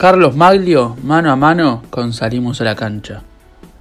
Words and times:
Carlos 0.00 0.34
Maglio, 0.34 0.96
mano 1.02 1.30
a 1.30 1.36
mano 1.36 1.82
con 1.90 2.14
Salimos 2.14 2.62
a 2.62 2.64
la 2.64 2.74
cancha. 2.74 3.22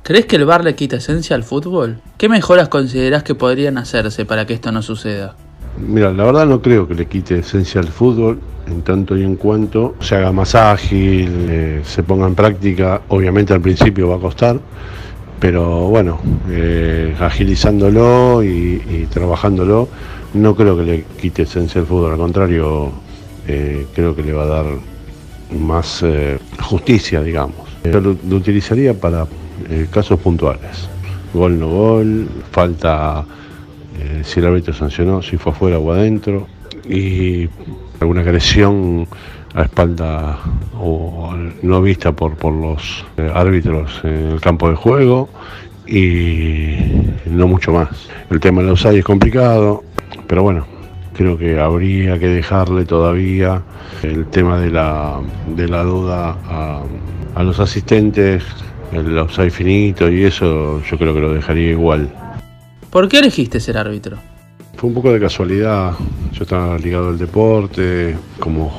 ¿Crees 0.04 0.26
que 0.26 0.36
el 0.36 0.44
bar 0.44 0.66
le 0.66 0.76
quita 0.76 0.98
esencia 0.98 1.34
al 1.34 1.46
fútbol? 1.46 2.02
¿Qué 2.18 2.28
mejoras 2.28 2.68
considerás 2.68 3.24
que 3.24 3.36
podrían 3.36 3.78
hacerse 3.78 4.26
para 4.26 4.46
que 4.46 4.54
esto 4.54 4.70
no 4.74 4.82
suceda? 4.82 5.38
Mira, 5.78 6.12
la 6.12 6.26
verdad 6.26 6.46
no 6.46 6.62
creo 6.62 6.90
que 6.90 6.94
le 6.94 7.06
quite 7.06 7.40
esencia 7.40 7.80
al 7.80 7.88
fútbol 7.88 8.42
en 8.68 8.82
tanto 8.82 9.16
y 9.16 9.24
en 9.24 9.38
cuanto 9.38 9.96
se 10.02 10.18
haga 10.18 10.34
más 10.34 10.56
ágil, 10.56 11.30
eh, 11.50 11.82
se 11.86 12.04
ponga 12.04 12.28
en 12.28 12.36
práctica. 12.36 13.00
Obviamente 13.08 13.54
al 13.54 13.62
principio 13.62 14.10
va 14.10 14.18
a 14.18 14.20
costar, 14.20 14.60
pero 15.40 15.88
bueno, 15.88 16.20
eh, 16.50 17.16
agilizándolo 17.18 18.44
y, 18.44 19.08
trabajándolo, 19.10 19.88
no 20.34 20.54
creo 20.54 20.76
que 20.76 20.84
le 20.84 21.04
quite 21.22 21.44
esencia 21.44 21.80
al 21.80 21.88
fútbol, 21.88 22.12
al 22.12 22.18
contrario, 22.18 22.92
eh, 23.48 23.88
creo 23.96 24.14
que 24.14 24.24
le 24.24 24.34
va 24.34 24.44
a 24.44 24.48
dar 24.48 24.66
más 25.52 26.04
justicia, 26.62 27.22
digamos. 27.22 27.68
Yo 27.84 28.00
lo, 28.00 28.12
utilizaría 28.36 28.94
para 28.94 29.26
casos 29.92 30.20
puntuales. 30.20 30.90
Gol 31.34 31.60
no 31.60 31.70
gol, 31.70 32.28
falta 32.52 33.26
eh, 34.00 34.22
si 34.24 34.40
el 34.40 34.48
árbitro 34.48 34.74
sancionó, 34.74 35.22
si 35.22 35.38
fue 35.38 35.52
afuera 35.52 35.78
o 35.78 35.92
adentro, 35.92 36.48
y 36.88 37.50
alguna 38.00 38.22
agresión 38.22 39.08
a 39.54 39.64
espalda 39.64 40.40
o 40.80 41.36
no 41.62 41.82
vista 41.82 42.12
por, 42.12 42.36
por 42.36 42.54
los 42.54 43.06
eh, 43.18 43.32
árbitros 43.34 44.00
en 44.04 44.32
el 44.32 44.42
campo 44.42 44.70
de 44.70 44.76
juego 44.76 45.30
y 45.86 46.76
no 47.26 47.48
mucho 47.48 47.74
más. 47.74 47.90
El 48.30 48.40
tema 48.40 48.62
de 48.62 48.70
los 48.70 48.86
es 48.86 49.04
complicado, 49.04 49.84
pero 50.28 50.44
bueno, 50.44 50.66
creo 51.20 51.38
que 51.38 51.60
habría 51.60 52.18
que 52.18 52.30
dejarle 52.30 52.86
todavía 52.86 53.62
el 54.04 54.28
tema 54.28 54.58
de 54.58 54.72
la, 54.72 55.20
de 55.54 55.68
la 55.68 55.84
duda 55.84 56.38
a, 56.48 56.82
a 57.36 57.44
los 57.44 57.60
asistentes, 57.60 58.42
el 58.94 59.18
offside 59.18 59.52
finito 59.52 60.10
y 60.10 60.24
eso 60.24 60.82
yo 60.82 60.98
creo 60.98 61.14
que 61.14 61.20
lo 61.20 61.34
dejaría 61.34 61.72
igual. 61.72 62.10
¿Por 62.90 63.10
qué 63.10 63.20
elegiste 63.20 63.60
ser 63.60 63.78
árbitro? 63.78 64.18
Fue 64.78 64.88
un 64.88 64.96
poco 64.96 65.12
de 65.12 65.20
casualidad. 65.20 65.92
Yo 66.32 66.44
estaba 66.44 66.78
ligado 66.78 67.10
al 67.10 67.18
deporte, 67.18 68.16
como 68.40 68.72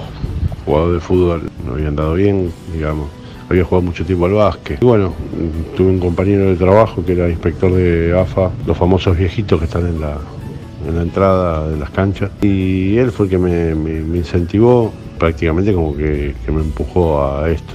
jugador 0.65 0.95
de 0.95 1.01
fútbol 1.01 1.43
no 1.67 1.75
había 1.75 1.89
andado 1.89 2.15
bien, 2.15 2.51
digamos. 2.73 3.11
Había 3.51 3.65
jugado 3.65 3.83
mucho 3.83 4.07
tiempo 4.07 4.25
al 4.25 4.33
básquet. 4.33 4.83
Y 4.83 4.87
bueno, 4.87 5.13
tuve 5.77 5.89
un 5.89 6.01
compañero 6.01 6.47
de 6.47 6.57
trabajo 6.57 7.05
que 7.05 7.13
era 7.13 7.29
inspector 7.29 7.71
de 7.71 8.19
AFA, 8.19 8.51
los 8.67 8.79
famosos 8.79 9.19
viejitos 9.19 9.59
que 9.59 9.67
están 9.67 9.87
en 9.87 10.01
la, 10.01 10.17
en 10.87 10.97
la 10.97 11.03
entrada 11.03 11.69
de 11.69 11.77
las 11.79 11.91
canchas. 11.91 12.31
Y 12.43 12.97
él 12.97 13.11
fue 13.11 13.27
el 13.27 13.31
que 13.31 13.39
me, 13.39 14.19
incentivó, 14.19 14.93
prácticamente 15.19 15.73
como 15.75 15.97
que, 15.97 16.35
que 16.45 16.53
me 16.53 16.61
empujó 16.61 17.23
a 17.23 17.51
esto. 17.51 17.75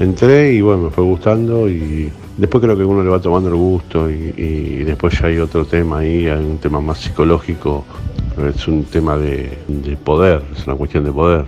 Entré 0.00 0.52
y 0.52 0.60
bueno, 0.60 0.84
me 0.84 0.90
fue 0.90 1.04
gustando 1.04 1.68
y 1.68 2.10
Después 2.38 2.62
creo 2.62 2.76
que 2.76 2.84
uno 2.84 3.02
le 3.02 3.10
va 3.10 3.20
tomando 3.20 3.48
el 3.48 3.56
gusto 3.56 4.08
y, 4.08 4.84
después 4.84 5.18
ya 5.18 5.26
hay 5.26 5.38
otro 5.38 5.64
tema 5.64 5.98
ahí, 5.98 6.28
hay 6.28 6.38
un 6.38 6.58
tema 6.58 6.80
más 6.80 6.98
psicológico, 6.98 7.84
es 8.54 8.68
un 8.68 8.84
tema 8.84 9.18
de, 9.18 9.58
poder, 10.04 10.44
es 10.56 10.64
una 10.64 10.76
cuestión 10.76 11.04
de 11.04 11.12
poder. 11.12 11.44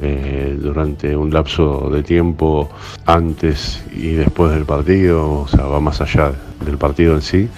Eh, 0.00 0.56
durante 0.62 1.16
un 1.16 1.32
lapso 1.32 1.90
de 1.90 2.04
tiempo 2.04 2.70
antes 3.04 3.82
y 3.92 4.12
después 4.12 4.52
del 4.52 4.64
partido, 4.64 5.40
o 5.40 5.48
sea, 5.48 5.64
va 5.64 5.80
más 5.80 6.00
allá 6.00 6.30
del 6.64 6.78
partido 6.78 7.14
en 7.14 7.22
sí, 7.22 7.48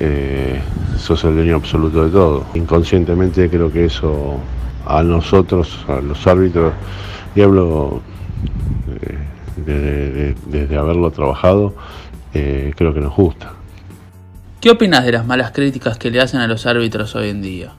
eh, 0.00 0.60
sos 0.96 1.24
el 1.24 1.34
dueño 1.34 1.56
absoluto 1.56 2.04
de 2.04 2.10
todo. 2.10 2.46
Inconscientemente 2.54 3.48
creo 3.50 3.70
que 3.72 3.86
eso 3.86 4.38
a 4.86 5.02
nosotros, 5.02 5.84
a 5.88 6.00
los 6.00 6.26
árbitros, 6.26 6.72
y 7.34 7.42
hablo 7.42 8.00
eh, 9.66 10.34
desde 10.46 10.78
haberlo 10.78 11.10
trabajado, 11.10 11.74
eh, 12.32 12.72
creo 12.76 12.94
que 12.94 13.00
nos 13.00 13.14
gusta. 13.14 13.52
¿Qué 14.60 14.70
opinas 14.70 15.04
de 15.04 15.12
las 15.12 15.26
malas 15.26 15.52
críticas 15.52 15.98
que 15.98 16.10
le 16.10 16.20
hacen 16.20 16.40
a 16.40 16.46
los 16.46 16.66
árbitros 16.66 17.14
hoy 17.14 17.30
en 17.30 17.42
día? 17.42 17.72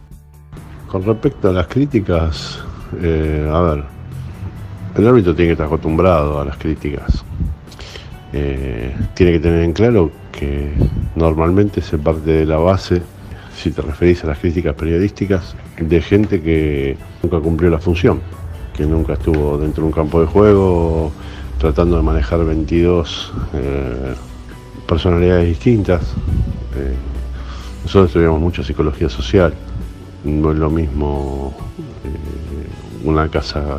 Con 0.88 1.04
respecto 1.04 1.50
a 1.50 1.54
las 1.54 1.68
críticas, 1.68 2.60
eh, 3.02 3.50
a 3.52 3.62
ver, 3.62 3.84
el 4.96 5.08
árbitro 5.08 5.36
tiene 5.36 5.50
que 5.50 5.54
estar 5.54 5.68
acostumbrado 5.68 6.40
a 6.40 6.46
las 6.46 6.58
críticas. 6.58 7.24
Eh, 8.34 8.96
tiene 9.16 9.34
que 9.34 9.40
tener 9.40 9.64
en 9.64 9.74
claro 9.74 10.12
que 10.32 10.72
normalmente 11.16 11.82
se 11.82 11.98
parte 11.98 12.32
de 12.32 12.46
la 12.46 12.58
base, 12.58 13.02
si 13.56 13.72
te 13.72 13.82
referís 13.82 14.24
a 14.24 14.28
las 14.28 14.40
críticas 14.40 14.76
periodísticas, 14.76 15.56
de 15.80 16.02
gente 16.02 16.42
que 16.42 16.98
nunca 17.24 17.40
cumplió 17.40 17.70
la 17.70 17.80
función, 17.80 18.22
que 18.76 18.86
nunca 18.86 19.14
estuvo 19.14 19.58
dentro 19.58 19.84
de 19.84 19.88
un 19.88 19.94
campo 19.94 20.22
de 20.22 20.28
juego 20.28 21.12
tratando 21.58 21.98
de 21.98 22.04
manejar 22.04 22.46
22 22.46 23.34
personalidades 24.90 25.48
distintas. 25.48 26.02
Eh, 26.76 26.96
nosotros 27.84 28.08
estudiamos 28.08 28.42
mucho 28.42 28.64
psicología 28.64 29.08
social. 29.08 29.54
No 30.24 30.52
es 30.52 30.58
lo 30.58 30.70
mismo 30.70 31.54
eh, 32.04 33.08
una 33.08 33.30
casa, 33.30 33.78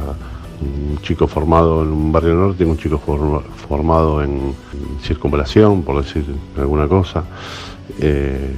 un 0.61 0.99
chico 1.03 1.27
formado 1.27 1.83
en 1.83 1.89
un 1.89 2.13
barrio 2.13 2.35
norte 2.35 2.65
un 2.65 2.77
chico 2.77 2.99
formado 2.99 4.23
en 4.23 4.55
circunvalación, 5.03 5.83
por 5.83 6.03
decir 6.03 6.25
alguna 6.57 6.87
cosa. 6.87 7.25
Eh, 7.99 8.55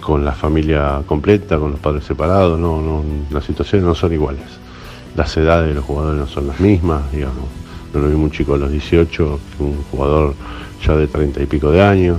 con 0.00 0.24
la 0.24 0.32
familia 0.32 1.02
completa, 1.04 1.58
con 1.58 1.72
los 1.72 1.80
padres 1.80 2.04
separados, 2.04 2.58
no, 2.60 3.02
las 3.30 3.44
situaciones 3.44 3.84
no 3.84 3.94
son 3.94 4.12
iguales. 4.12 4.44
Las 5.16 5.36
edades 5.36 5.68
de 5.70 5.74
los 5.74 5.84
jugadores 5.84 6.20
no 6.20 6.28
son 6.28 6.46
las 6.46 6.60
mismas, 6.60 7.10
digamos. 7.10 7.44
No 7.92 8.00
lo 8.00 8.08
mismo 8.08 8.24
un 8.24 8.30
chico 8.30 8.54
a 8.54 8.58
los 8.58 8.70
18 8.70 9.40
un 9.58 9.82
jugador 9.90 10.34
ya 10.86 10.94
de 10.94 11.08
treinta 11.08 11.42
y 11.42 11.46
pico 11.46 11.72
de 11.72 11.82
años. 11.82 12.18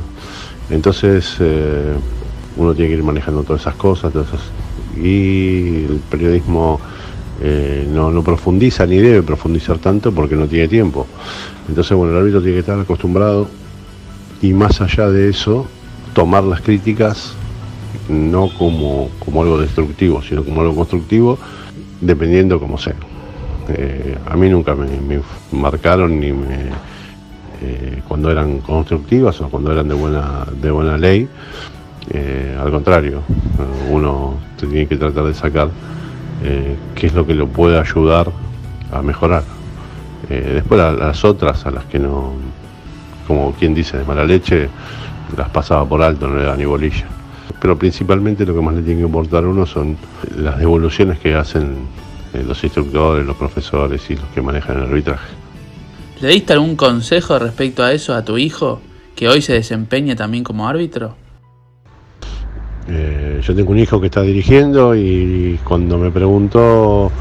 Entonces 0.70 1.38
eh, 1.40 1.94
uno 2.58 2.74
tiene 2.74 2.90
que 2.90 2.98
ir 2.98 3.04
manejando 3.04 3.44
todas 3.44 3.62
esas 3.62 3.76
cosas, 3.76 4.12
y 4.98 5.86
el 5.86 6.02
periodismo 6.10 6.80
eh, 7.42 7.88
no, 7.92 8.12
no, 8.12 8.24
profundiza 8.24 8.86
ni 8.88 8.98
debe 8.98 9.22
profundizar 9.22 9.78
tanto 9.78 10.12
porque 10.12 10.36
no 10.36 10.48
tiene 10.48 10.68
tiempo. 10.68 11.06
Entonces, 11.68 11.96
bueno, 11.96 12.14
el 12.14 12.20
árbitro 12.20 12.42
tiene 12.42 12.56
que 12.56 12.60
estar 12.62 12.80
acostumbrado 12.80 13.48
y 14.42 14.54
más 14.54 14.82
allá 14.82 15.10
de 15.10 15.30
eso, 15.30 15.68
tomar 16.14 16.44
las 16.44 16.62
críticas 16.62 17.34
no 18.10 18.50
como, 18.58 19.10
como 19.20 19.44
algo 19.44 19.60
destructivo, 19.60 20.22
sino 20.22 20.44
como 20.44 20.62
algo 20.62 20.76
constructivo, 20.76 21.38
dependiendo 22.02 22.60
como 22.60 22.78
sea. 22.78 22.96
Eh, 23.70 24.18
a 24.26 24.36
mí 24.36 24.50
nunca 24.50 24.76
me 24.76 24.88
marcaron 25.52 26.20
ni 26.20 26.32
me 26.32 26.70
eh, 27.62 28.02
cuando 28.08 28.32
eran 28.32 28.60
constructivas 28.60 29.42
o 29.42 29.50
cuando 29.50 29.72
eran 29.72 29.88
de 29.88 29.94
buena, 29.94 30.46
de 30.60 30.72
buena 30.72 30.98
ley. 30.98 31.28
Al 32.58 32.72
contrario, 32.72 33.22
uno 33.92 34.38
tiene 34.58 34.88
que 34.88 34.96
tratar 34.96 35.26
de 35.26 35.34
sacar 35.34 35.70
eh, 36.44 36.76
qué 36.96 37.08
es 37.08 37.14
lo 37.14 37.26
que 37.26 37.34
lo 37.34 37.48
puede 37.48 37.80
ayudar 37.80 38.32
a 38.92 39.02
mejorar. 39.02 39.44
después 40.30 40.80
las 40.80 41.24
otras, 41.26 41.66
a 41.66 41.72
las 41.72 41.86
que 41.86 42.00
no, 42.00 42.34
como 43.28 43.54
quien 43.54 43.74
dice, 43.74 43.98
de 43.98 44.06
mala 44.06 44.24
leche, 44.24 44.70
las 45.36 45.50
pasaba 45.50 45.88
por 45.88 46.02
alto, 46.02 46.28
no 46.28 46.38
le 46.38 46.46
da 46.46 46.56
ni 46.56 46.66
bolilla. 46.66 47.06
Pero 47.60 47.78
principalmente 47.78 48.46
lo 48.46 48.54
que 48.54 48.62
más 48.62 48.76
le 48.76 48.82
tiene 48.82 49.00
que 49.02 49.06
importar 49.06 49.44
a 49.44 49.48
uno 49.48 49.66
son 49.66 49.98
las 50.38 50.58
devoluciones 50.60 51.20
que 51.20 51.36
hacen 51.36 51.88
los 52.46 52.64
instructores, 52.64 53.26
los 53.26 53.36
profesores 53.36 54.10
y 54.10 54.16
los 54.16 54.26
que 54.34 54.42
manejan 54.42 54.78
el 54.78 54.84
arbitraje. 54.84 55.28
¿Le 56.22 56.30
diste 56.30 56.54
algún 56.54 56.76
consejo 56.76 57.38
respecto 57.40 57.84
a 57.84 57.94
eso 57.94 58.14
a 58.14 58.26
tu 58.26 58.38
hijo, 58.38 58.82
que 59.16 59.28
hoy 59.28 59.42
se 59.42 59.54
desempeña 59.54 60.16
también 60.16 60.44
como 60.44 60.68
árbitro? 60.68 61.16
Eh, 62.90 63.42
yo 63.44 63.56
tengo 63.56 63.72
un 63.72 63.80
hijo 63.80 64.00
que 64.00 64.08
está 64.08 64.22
dirigiendo 64.22 64.96
y 64.96 65.60
cuando 65.64 65.98
me 65.98 66.10
preguntó 66.10 67.12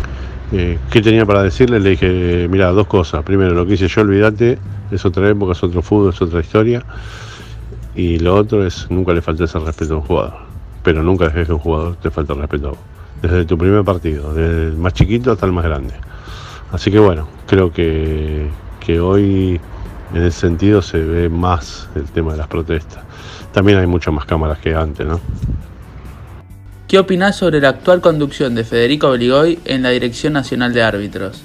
eh, 0.52 0.78
qué 0.90 1.02
tenía 1.02 1.26
para 1.26 1.42
decirle, 1.42 1.80
le 1.80 1.90
dije, 1.90 2.46
mira, 2.48 2.70
dos 2.70 2.86
cosas. 2.86 3.24
Primero, 3.24 3.54
lo 3.54 3.66
que 3.66 3.74
hice 3.74 3.88
yo, 3.88 4.02
olvídate, 4.02 4.58
es 4.90 5.04
otra 5.04 5.28
época, 5.28 5.52
es 5.52 5.62
otro 5.62 5.82
fútbol, 5.82 6.12
es 6.12 6.22
otra 6.22 6.40
historia. 6.40 6.84
Y 7.94 8.18
lo 8.18 8.34
otro 8.34 8.64
es, 8.64 8.86
nunca 8.90 9.12
le 9.12 9.22
faltes 9.22 9.54
el 9.54 9.64
respeto 9.64 9.94
a 9.94 9.96
un 9.96 10.02
jugador. 10.02 10.34
Pero 10.82 11.02
nunca 11.02 11.26
dejes 11.26 11.46
que 11.46 11.52
un 11.52 11.58
jugador 11.58 11.96
te 11.96 12.10
falte 12.10 12.32
el 12.32 12.40
respeto. 12.40 12.76
Desde 13.20 13.44
tu 13.44 13.56
primer 13.58 13.82
partido, 13.82 14.34
desde 14.34 14.68
el 14.68 14.76
más 14.76 14.92
chiquito 14.92 15.32
hasta 15.32 15.46
el 15.46 15.52
más 15.52 15.64
grande. 15.64 15.94
Así 16.70 16.90
que 16.90 16.98
bueno, 16.98 17.26
creo 17.46 17.72
que, 17.72 18.48
que 18.78 19.00
hoy 19.00 19.58
en 20.14 20.22
ese 20.22 20.40
sentido 20.40 20.82
se 20.82 20.98
ve 20.98 21.28
más 21.28 21.88
el 21.94 22.04
tema 22.04 22.32
de 22.32 22.38
las 22.38 22.48
protestas. 22.48 23.02
También 23.52 23.78
hay 23.78 23.86
muchas 23.86 24.12
más 24.12 24.24
cámaras 24.24 24.58
que 24.58 24.74
antes, 24.74 25.06
¿no? 25.06 25.20
¿Qué 26.88 26.98
opinás 27.00 27.36
sobre 27.36 27.60
la 27.60 27.70
actual 27.70 28.00
conducción 28.00 28.54
de 28.54 28.62
Federico 28.62 29.10
Beligoy 29.10 29.58
en 29.64 29.82
la 29.82 29.90
Dirección 29.90 30.34
Nacional 30.34 30.72
de 30.72 30.82
Árbitros? 30.82 31.42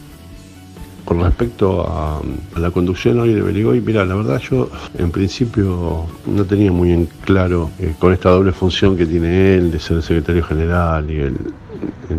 Con 1.04 1.24
respecto 1.24 1.82
a, 1.90 2.22
la 2.60 2.70
conducción 2.70 3.20
hoy 3.20 3.34
de 3.34 3.42
Beligoy, 3.42 3.82
mira, 3.82 4.06
la 4.06 4.14
verdad 4.14 4.40
yo 4.40 4.70
en 5.00 5.10
principio 5.10 6.06
no 6.28 6.46
tenía 6.46 6.72
muy 6.72 6.92
en 6.92 7.08
claro 7.26 7.72
eh, 7.80 7.96
con 7.98 8.14
esta 8.14 8.30
doble 8.30 8.52
función 8.52 8.96
que 8.96 9.08
tiene 9.08 9.56
él 9.56 9.72
de 9.72 9.80
ser 9.80 9.98
el 9.98 10.04
secretario 10.04 10.44
general 10.44 11.10
y 11.10 11.22
el, 11.22 11.38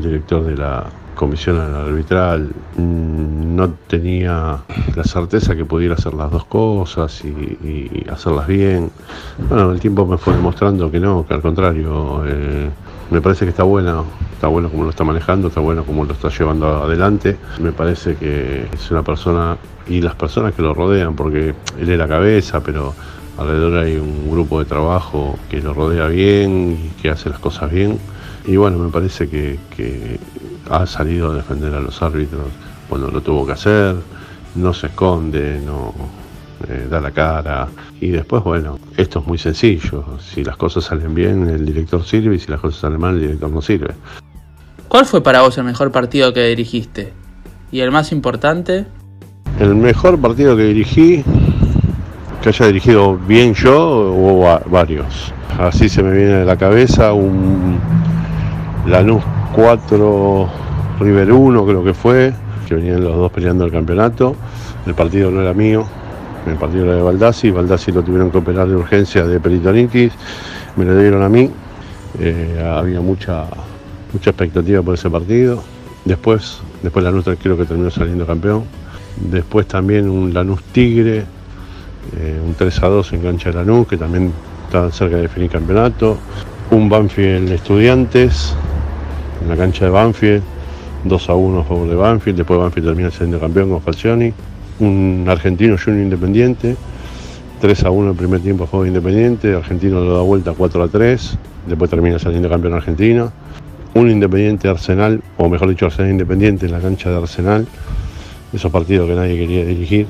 director 0.02 0.44
de 0.44 0.56
la, 0.56 0.90
comisión 1.14 1.58
arbitral 1.58 2.50
mm, 2.76 3.56
no 3.56 3.70
tenía 3.86 4.58
la 4.94 5.04
certeza 5.04 5.54
que 5.54 5.64
pudiera 5.64 5.94
hacer 5.94 6.14
las 6.14 6.30
dos 6.30 6.44
cosas 6.46 7.22
y, 7.24 8.04
hacerlas 8.10 8.46
bien. 8.46 8.90
Bueno, 9.48 9.72
el 9.72 9.80
tiempo 9.80 10.06
me 10.06 10.18
fue 10.18 10.34
demostrando 10.34 10.90
que 10.90 11.00
no, 11.00 11.26
que 11.26 11.34
al 11.34 11.42
contrario, 11.42 12.24
eh, 12.26 12.68
me 13.10 13.20
parece 13.20 13.44
que 13.44 13.50
está 13.50 13.62
bueno, 13.62 14.04
está 14.34 14.48
bueno 14.48 14.70
como 14.70 14.84
lo 14.84 14.90
está 14.90 15.04
manejando, 15.04 15.48
está 15.48 15.60
bueno 15.60 15.84
como 15.84 16.04
lo 16.04 16.12
está 16.12 16.28
llevando 16.28 16.66
adelante. 16.82 17.36
Me 17.60 17.72
parece 17.72 18.16
que 18.16 18.66
es 18.72 18.90
una 18.90 19.02
persona 19.02 19.56
y 19.86 20.00
las 20.00 20.14
personas 20.14 20.54
que 20.54 20.62
lo 20.62 20.74
rodean, 20.74 21.14
porque 21.14 21.54
él 21.78 21.88
es 21.88 21.98
la 21.98 22.08
cabeza, 22.08 22.62
pero 22.62 22.94
alrededor 23.38 23.84
hay 23.84 23.96
un 23.96 24.30
grupo 24.30 24.58
de 24.58 24.64
trabajo 24.64 25.38
que 25.50 25.60
lo 25.60 25.74
rodea 25.74 26.06
bien 26.08 26.78
y 26.84 27.02
que 27.02 27.10
hace 27.10 27.28
las 27.28 27.38
cosas 27.38 27.70
bien. 27.70 27.98
Y 28.44 28.56
bueno, 28.56 28.78
me 28.78 28.90
parece 28.90 29.28
que, 29.28 30.18
ha 30.70 30.86
salido 30.86 31.32
a 31.32 31.34
defender 31.34 31.74
a 31.74 31.80
los 31.80 32.00
árbitros 32.02 32.46
cuando 32.88 33.10
lo 33.10 33.20
tuvo 33.20 33.46
que 33.46 33.52
hacer, 33.52 33.96
no 34.54 34.72
se 34.72 34.88
esconde, 34.88 35.60
no 35.64 35.92
eh, 36.68 36.86
da 36.90 37.00
la 37.00 37.10
cara. 37.10 37.68
Y 38.00 38.08
después, 38.08 38.42
bueno, 38.42 38.78
esto 38.96 39.20
es 39.20 39.26
muy 39.26 39.38
sencillo. 39.38 40.18
Si 40.18 40.44
las 40.44 40.56
cosas 40.56 40.84
salen 40.84 41.14
bien, 41.14 41.48
el 41.48 41.64
director 41.64 42.04
sirve 42.04 42.36
y 42.36 42.38
si 42.38 42.50
las 42.50 42.60
cosas 42.60 42.80
salen 42.80 43.00
mal, 43.00 43.14
el 43.14 43.20
director 43.20 43.50
no 43.50 43.62
sirve. 43.62 43.94
¿Cuál 44.88 45.06
fue 45.06 45.22
para 45.22 45.42
vos 45.42 45.56
el 45.58 45.64
mejor 45.64 45.90
partido 45.90 46.32
que 46.32 46.46
dirigiste? 46.48 47.12
¿Y 47.70 47.80
el 47.80 47.90
más 47.90 48.12
importante? 48.12 48.86
El 49.58 49.74
mejor 49.74 50.20
partido 50.20 50.56
que 50.56 50.64
dirigí, 50.64 51.24
que 52.42 52.48
haya 52.48 52.66
dirigido 52.66 53.16
bien 53.16 53.54
yo, 53.54 54.12
hubo 54.12 54.60
varios. 54.66 55.32
Así 55.58 55.88
se 55.88 56.02
me 56.02 56.12
viene 56.12 56.34
de 56.34 56.44
la 56.44 56.56
cabeza 56.56 57.12
un 57.12 57.78
Lanús 58.87 59.23
4, 59.55 60.49
River 60.99 61.32
1 61.32 61.67
creo 61.67 61.84
que 61.84 61.94
fue, 61.94 62.32
que 62.67 62.75
venían 62.75 63.05
los 63.05 63.17
dos 63.17 63.31
peleando 63.31 63.64
el 63.64 63.70
campeonato. 63.70 64.34
El 64.87 64.94
partido 64.94 65.31
no 65.31 65.40
era 65.40 65.55
mío, 65.55 65.87
el 66.46 66.56
partido 66.56 66.87
era 66.87 66.96
de 66.96 67.02
Baldassi, 67.02 67.50
Baldassi 67.50 67.93
lo 67.93 68.02
tuvieron 68.02 68.31
que 68.31 68.38
operar 68.38 68.67
de 68.69 68.75
urgencia 68.75 69.25
de 69.25 69.38
peritonitis, 69.38 70.12
me 70.76 70.84
lo 70.84 70.99
dieron 70.99 71.23
a 71.23 71.29
mí. 71.29 71.50
Eh, 72.19 72.62
había 72.76 73.00
mucha, 73.00 73.44
mucha 74.12 74.31
expectativa 74.31 74.82
por 74.82 74.94
ese 74.94 75.08
partido. 75.08 75.62
Después, 76.05 76.61
después 76.82 77.05
Lanús 77.05 77.25
creo 77.40 77.56
que 77.56 77.64
terminó 77.64 77.90
saliendo 77.90 78.26
campeón. 78.26 78.64
Después 79.17 79.69
también 79.69 80.11
un 80.11 80.34
Lanús 80.34 80.62
Tigre, 80.73 81.25
eh, 82.17 82.40
un 82.44 82.55
3 82.55 82.82
a 82.82 82.88
2 82.88 83.12
en 83.12 83.20
cancha 83.20 83.50
de 83.50 83.56
Lanús, 83.56 83.87
que 83.87 83.96
también 83.96 84.32
estaba 84.67 84.90
cerca 84.90 85.17
de 85.17 85.23
definir 85.23 85.50
campeonato. 85.50 86.19
Un 86.70 86.88
Banfield 86.88 87.52
Estudiantes, 87.52 88.55
en 89.42 89.48
la 89.48 89.56
cancha 89.56 89.84
de 89.84 89.90
Banfield, 89.90 90.42
2 91.04 91.28
a 91.28 91.34
1 91.34 91.60
a 91.60 91.64
favor 91.64 91.88
de 91.88 91.96
Banfield, 91.96 92.38
después 92.38 92.60
Banfield 92.60 92.86
termina 92.88 93.10
siendo 93.10 93.40
campeón 93.40 93.70
con 93.70 93.80
Falcioni, 93.80 94.32
un 94.80 95.24
argentino 95.28 95.76
Junior 95.82 96.04
Independiente, 96.04 96.76
3 97.60 97.84
a 97.84 97.90
1 97.90 98.10
el 98.10 98.16
primer 98.16 98.40
tiempo 98.40 98.64
a 98.64 98.66
favor 98.66 98.84
de 98.84 98.90
Independiente, 98.90 99.54
Argentino 99.54 100.00
lo 100.00 100.16
da 100.16 100.22
vuelta 100.22 100.52
4 100.56 100.82
a 100.82 100.88
3, 100.88 101.38
después 101.66 101.90
termina 101.90 102.18
saliendo 102.18 102.48
campeón 102.48 102.74
Argentina, 102.74 103.32
un 103.94 104.10
Independiente 104.10 104.68
Arsenal, 104.68 105.22
o 105.36 105.48
mejor 105.48 105.68
dicho 105.68 105.86
Arsenal 105.86 106.12
Independiente 106.12 106.66
en 106.66 106.72
la 106.72 106.80
cancha 106.80 107.10
de 107.10 107.16
Arsenal, 107.16 107.66
esos 108.52 108.70
partidos 108.70 109.08
que 109.08 109.14
nadie 109.14 109.36
quería 109.36 109.64
dirigir, 109.64 110.06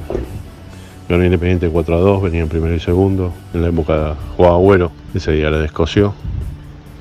ganó 1.09 1.25
Independiente 1.25 1.69
4 1.69 1.95
a 1.95 1.99
2, 1.99 2.23
venía 2.23 2.43
en 2.43 2.49
primero 2.49 2.75
y 2.75 2.81
segundo, 2.81 3.33
en 3.55 3.63
la 3.63 3.69
época 3.69 4.15
jugaba 4.37 4.57
Agüero, 4.57 4.93
ese 5.15 5.33
día 5.33 5.49
era 5.49 5.59
de 5.59 5.67
Escocio, 5.67 6.15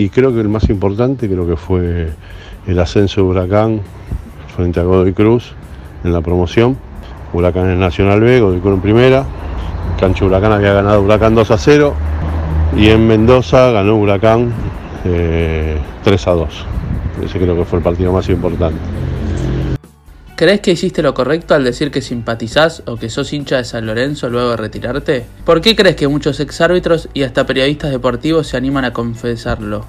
y 0.01 0.09
creo 0.09 0.33
que 0.33 0.39
el 0.39 0.49
más 0.49 0.67
importante 0.69 1.29
creo 1.29 1.45
que 1.45 1.55
fue 1.55 2.09
el 2.65 2.79
ascenso 2.79 3.21
de 3.21 3.27
Huracán 3.27 3.81
frente 4.55 4.79
a 4.79 4.83
Godoy 4.83 5.13
Cruz 5.13 5.53
en 6.03 6.11
la 6.11 6.21
promoción. 6.21 6.75
Huracán 7.33 7.69
en 7.69 7.79
Nacional 7.79 8.19
B, 8.19 8.41
Godoy 8.41 8.59
Cruz 8.61 8.73
en 8.73 8.81
primera. 8.81 9.25
Cancho 9.99 10.25
Huracán 10.25 10.53
había 10.53 10.73
ganado 10.73 11.03
Huracán 11.03 11.35
2 11.35 11.51
a 11.51 11.57
0 11.57 11.93
y 12.75 12.89
en 12.89 13.07
Mendoza 13.07 13.69
ganó 13.69 13.95
Huracán 13.95 14.51
3 15.03 15.13
eh, 15.13 15.77
a 16.25 16.31
2. 16.31 16.65
Ese 17.23 17.37
creo 17.37 17.55
que 17.55 17.65
fue 17.65 17.77
el 17.77 17.83
partido 17.83 18.11
más 18.11 18.27
importante. 18.29 18.79
¿Crees 20.41 20.61
que 20.61 20.71
hiciste 20.71 21.03
lo 21.03 21.13
correcto 21.13 21.53
al 21.53 21.63
decir 21.63 21.91
que 21.91 22.01
simpatizás 22.01 22.81
o 22.87 22.97
que 22.97 23.11
sos 23.11 23.31
hincha 23.31 23.57
de 23.57 23.63
San 23.63 23.85
Lorenzo 23.85 24.27
luego 24.27 24.49
de 24.49 24.57
retirarte? 24.57 25.23
¿Por 25.45 25.61
qué 25.61 25.75
crees 25.75 25.95
que 25.95 26.07
muchos 26.07 26.39
exárbitros 26.39 27.09
y 27.13 27.21
hasta 27.21 27.45
periodistas 27.45 27.91
deportivos 27.91 28.47
se 28.47 28.57
animan 28.57 28.85
a 28.85 28.91
confesarlo? 28.91 29.85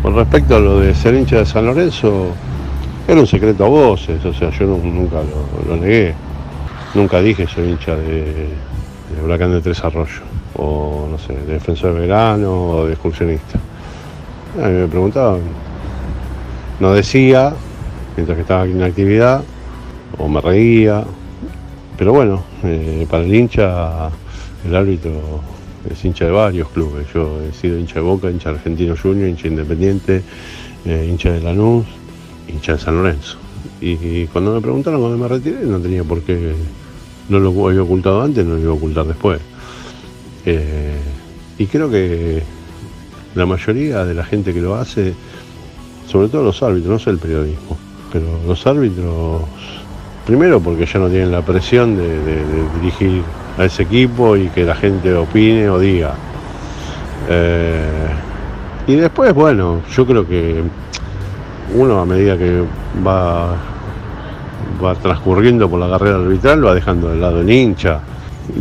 Con 0.00 0.14
respecto 0.14 0.56
a 0.56 0.58
lo 0.58 0.80
de 0.80 0.94
ser 0.94 1.14
hincha 1.16 1.36
de 1.36 1.44
San 1.44 1.66
Lorenzo, 1.66 2.28
era 3.06 3.20
un 3.20 3.26
secreto 3.26 3.66
a 3.66 3.68
voces, 3.68 4.24
o 4.24 4.32
sea, 4.32 4.48
yo 4.52 4.64
nunca 4.68 5.18
lo, 5.68 5.76
negué. 5.76 6.14
Nunca 6.94 7.20
dije 7.20 7.46
soy 7.46 7.72
hincha 7.72 7.94
de, 7.94 8.24
de 8.24 9.22
Huracán 9.22 9.52
de 9.52 9.60
Tres 9.60 9.84
Arroyos, 9.84 10.22
o 10.54 11.08
no 11.10 11.18
sé, 11.18 11.34
de 11.34 11.52
defensor 11.52 11.92
de 11.92 12.00
verano 12.00 12.68
o 12.70 12.86
de 12.86 12.94
excursionista. 12.94 13.58
A 14.62 14.66
mí 14.68 14.78
me 14.78 14.86
preguntaban, 14.86 15.40
no 16.80 16.94
decía, 16.94 17.52
mientras 18.16 18.36
que 18.36 18.42
estaba 18.42 18.62
aquí 18.62 18.72
en 18.72 18.82
actividad, 18.82 19.42
o 20.18 20.28
me 20.28 20.40
reía. 20.40 21.04
Pero 21.96 22.12
bueno, 22.12 22.42
eh, 22.62 23.06
para 23.10 23.24
el 23.24 23.34
hincha, 23.34 24.10
el 24.66 24.74
árbitro 24.74 25.40
es 25.90 26.04
hincha 26.04 26.26
de 26.26 26.30
varios 26.30 26.68
clubes. 26.70 27.06
Yo 27.14 27.40
he 27.42 27.52
sido 27.52 27.78
hincha 27.78 27.96
de 27.96 28.00
Boca, 28.00 28.30
hincha 28.30 28.50
de 28.50 28.56
Argentino 28.56 28.94
Junior, 29.00 29.28
hincha 29.28 29.48
Independiente, 29.48 30.22
eh, 30.84 31.06
hincha 31.08 31.32
de 31.32 31.40
Lanús, 31.40 31.86
hincha 32.48 32.72
de 32.72 32.78
San 32.78 32.96
Lorenzo. 32.96 33.38
Y, 33.80 34.26
cuando 34.26 34.54
me 34.54 34.60
preguntaron 34.60 35.00
cuando 35.00 35.18
me 35.18 35.28
retiré, 35.28 35.64
no 35.64 35.78
tenía 35.78 36.02
por 36.02 36.22
qué, 36.22 36.54
no 37.28 37.38
lo 37.38 37.68
había 37.68 37.82
ocultado 37.82 38.22
antes, 38.22 38.44
no 38.44 38.54
lo 38.54 38.60
iba 38.60 38.70
a 38.70 38.74
ocultar 38.74 39.06
después. 39.06 39.40
Eh, 40.44 40.98
y 41.58 41.66
creo 41.66 41.90
que 41.90 42.42
la 43.34 43.46
mayoría 43.46 44.04
de 44.04 44.14
la 44.14 44.24
gente 44.24 44.54
que 44.54 44.60
lo 44.60 44.76
hace, 44.76 45.14
sobre 46.06 46.28
todo 46.28 46.44
los 46.44 46.62
árbitros, 46.62 46.90
no 46.90 46.98
sé 46.98 47.10
el 47.10 47.18
periodismo, 47.18 47.76
pero 48.16 48.38
los 48.46 48.66
árbitros, 48.66 49.42
primero 50.26 50.60
porque 50.60 50.86
ya 50.86 50.98
no 50.98 51.08
tienen 51.08 51.30
la 51.30 51.42
presión 51.42 51.96
de, 51.96 52.44
dirigir 52.80 53.22
a 53.58 53.64
ese 53.64 53.82
equipo 53.82 54.36
y 54.36 54.48
que 54.48 54.64
la 54.64 54.74
gente 54.74 55.12
opine 55.14 55.68
o 55.68 55.78
diga. 55.78 56.14
Eh, 57.28 58.08
y 58.86 58.94
después, 58.94 59.34
bueno, 59.34 59.82
yo 59.94 60.06
creo 60.06 60.26
que 60.26 60.62
uno 61.74 62.00
a 62.00 62.06
medida 62.06 62.38
que 62.38 62.62
va, 63.06 63.56
va 64.82 64.94
transcurriendo 64.94 65.68
por 65.68 65.78
la 65.80 65.90
carrera 65.90 66.16
arbitral 66.16 66.64
va 66.64 66.74
dejando 66.74 67.10
de 67.10 67.16
lado 67.16 67.40
el 67.40 67.50
hincha. 67.50 68.00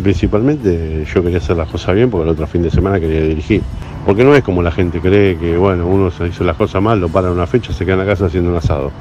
Principalmente 0.01 1.05
yo 1.13 1.21
quería 1.21 1.37
hacer 1.37 1.57
las 1.57 1.69
cosas 1.69 1.95
bien 1.95 2.09
porque 2.09 2.23
el 2.23 2.29
otro 2.29 2.47
fin 2.47 2.63
de 2.63 2.71
semana 2.71 2.99
quería 2.99 3.21
dirigir. 3.21 3.61
Porque 4.05 4.23
no 4.23 4.35
es 4.35 4.43
como 4.43 4.61
la 4.61 4.71
gente 4.71 4.99
cree 4.99 5.37
que, 5.37 5.57
bueno, 5.57 5.87
uno 5.87 6.11
se 6.11 6.27
hizo 6.27 6.43
las 6.43 6.55
cosas 6.55 6.81
mal, 6.81 6.99
lo 6.99 7.09
para 7.09 7.31
una 7.31 7.47
fecha, 7.47 7.73
se 7.73 7.85
queda 7.85 7.93
en 7.93 7.99
la 7.99 8.05
casa 8.05 8.27
haciendo 8.27 8.51
un 8.51 8.55
asado. 8.55 8.91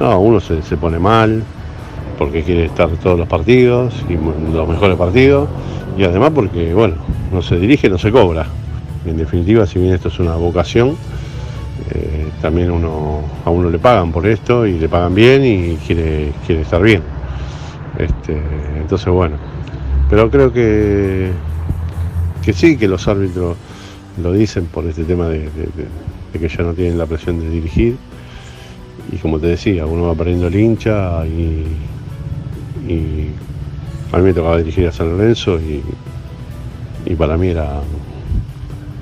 No, 0.00 0.18
uno 0.20 0.40
se, 0.40 0.76
pone 0.76 0.98
mal 0.98 1.42
porque 2.18 2.42
quiere 2.42 2.64
estar 2.64 2.88
todos 3.02 3.18
los 3.18 3.28
partidos 3.28 3.94
y 4.08 4.14
los 4.52 4.68
mejores 4.68 4.96
partidos 4.96 5.48
y 5.96 6.04
además 6.04 6.32
porque, 6.34 6.74
bueno, 6.74 6.94
no 7.32 7.42
se 7.42 7.56
dirige, 7.58 7.88
no 7.88 7.98
se 7.98 8.10
cobra. 8.10 8.46
En 9.06 9.16
definitiva, 9.16 9.66
si 9.66 9.78
bien 9.78 9.94
esto 9.94 10.08
es 10.08 10.18
una 10.18 10.34
vocación, 10.34 10.96
eh, 11.90 12.28
también 12.42 12.70
uno, 12.70 13.20
a 13.44 13.50
uno 13.50 13.70
le 13.70 13.78
pagan 13.78 14.12
por 14.12 14.26
esto 14.26 14.66
y 14.66 14.78
le 14.78 14.88
pagan 14.88 15.14
bien 15.14 15.44
y 15.44 15.76
quiere, 15.86 16.32
quiere 16.46 16.62
estar 16.62 16.82
bien. 16.82 17.02
Este, 17.98 18.40
entonces, 18.80 19.08
bueno, 19.08 19.36
pero 20.08 20.30
creo 20.30 20.52
que, 20.52 21.30
que 22.42 22.52
sí, 22.52 22.76
que 22.76 22.88
los 22.88 23.06
árbitros 23.08 23.56
lo 24.22 24.32
dicen 24.32 24.66
por 24.66 24.84
este 24.86 25.04
tema 25.04 25.28
de, 25.28 25.48
que 26.32 26.48
ya 26.48 26.62
no 26.62 26.74
tienen 26.74 26.98
la 26.98 27.06
presión 27.06 27.40
de 27.40 27.50
dirigir. 27.50 27.96
Y 29.12 29.16
como 29.16 29.38
te 29.38 29.48
decía, 29.48 29.86
uno 29.86 30.06
va 30.06 30.14
perdiendo 30.14 30.48
el 30.48 30.56
hincha 30.56 31.26
y, 31.26 31.66
a 34.10 34.16
mí 34.16 34.22
me 34.22 34.32
tocaba 34.32 34.56
dirigir 34.56 34.88
a 34.88 34.92
San 34.92 35.10
Lorenzo 35.10 35.58
y, 35.60 35.82
para 37.14 37.36
mí 37.36 37.48
era 37.48 37.80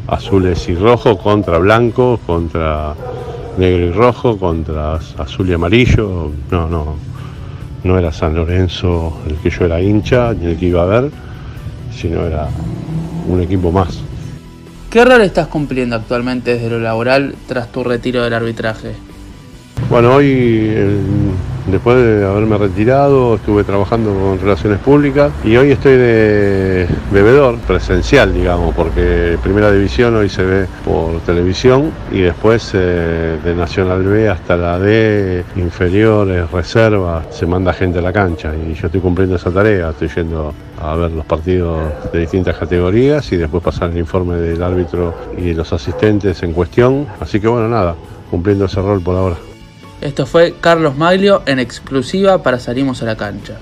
azules 0.06 0.68
y 0.68 0.74
rojo 0.74 1.18
contra 1.18 1.58
blanco, 1.58 2.20
contra 2.24 2.94
negro 3.58 3.86
y 3.86 3.90
rojo, 3.90 4.38
contra 4.38 4.94
azul 4.94 5.48
y 5.48 5.52
amarillo. 5.52 6.30
No, 6.50 6.68
no, 6.68 6.94
no 7.86 7.98
era 7.98 8.12
San 8.12 8.34
Lorenzo 8.34 9.18
el 9.26 9.36
que 9.36 9.50
yo 9.50 9.64
era 9.64 9.80
hincha 9.80 10.34
ni 10.34 10.46
el 10.46 10.56
que 10.56 10.66
iba 10.66 10.82
a 10.82 10.86
ver, 10.86 11.10
sino 11.94 12.26
era 12.26 12.48
un 13.28 13.40
equipo 13.40 13.72
más. 13.72 14.00
¿Qué 14.90 15.04
rol 15.04 15.22
estás 15.22 15.48
cumpliendo 15.48 15.96
actualmente 15.96 16.54
desde 16.54 16.70
lo 16.70 16.80
laboral 16.80 17.34
tras 17.46 17.70
tu 17.70 17.84
retiro 17.84 18.22
del 18.22 18.34
arbitraje? 18.34 18.92
Bueno, 19.90 20.14
hoy 20.14 20.74
Después 21.66 21.96
de 21.96 22.24
haberme 22.24 22.58
retirado, 22.58 23.34
estuve 23.34 23.64
trabajando 23.64 24.14
con 24.14 24.38
relaciones 24.38 24.78
públicas 24.78 25.32
y 25.42 25.56
hoy 25.56 25.72
estoy 25.72 25.96
de 25.96 26.86
bebedor 27.10 27.58
presencial, 27.58 28.32
digamos, 28.32 28.72
porque 28.72 29.36
Primera 29.42 29.72
División 29.72 30.14
hoy 30.14 30.28
se 30.28 30.44
ve 30.44 30.66
por 30.84 31.18
televisión 31.22 31.90
y 32.12 32.20
después 32.20 32.70
eh, 32.74 33.38
de 33.42 33.54
Nacional 33.56 34.04
B 34.04 34.28
hasta 34.28 34.56
la 34.56 34.78
D, 34.78 35.44
inferiores, 35.56 36.48
reservas, 36.52 37.26
se 37.34 37.46
manda 37.46 37.72
gente 37.72 37.98
a 37.98 38.02
la 38.02 38.12
cancha 38.12 38.52
y 38.54 38.74
yo 38.74 38.86
estoy 38.86 39.00
cumpliendo 39.00 39.34
esa 39.34 39.50
tarea, 39.50 39.90
estoy 39.90 40.08
yendo 40.14 40.54
a 40.80 40.94
ver 40.94 41.10
los 41.10 41.26
partidos 41.26 41.80
de 42.12 42.20
distintas 42.20 42.56
categorías 42.56 43.32
y 43.32 43.38
después 43.38 43.60
pasar 43.60 43.90
el 43.90 43.98
informe 43.98 44.36
del 44.36 44.62
árbitro 44.62 45.14
y 45.36 45.52
los 45.52 45.72
asistentes 45.72 46.44
en 46.44 46.52
cuestión. 46.52 47.08
Así 47.18 47.40
que 47.40 47.48
bueno, 47.48 47.68
nada, 47.68 47.96
cumpliendo 48.30 48.66
ese 48.66 48.80
rol 48.80 49.00
por 49.00 49.16
ahora. 49.16 49.36
Esto 50.06 50.24
fue 50.24 50.54
Carlos 50.60 50.96
Maglio 50.96 51.42
en 51.46 51.58
exclusiva 51.58 52.40
para 52.44 52.60
Salimos 52.60 53.02
a 53.02 53.06
la 53.06 53.16
Cancha. 53.16 53.56